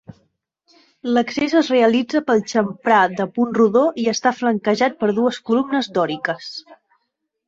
[1.17, 6.49] L'accés es realitza pel xamfrà de punt rodó i està flanquejat per dues columnes dòriques.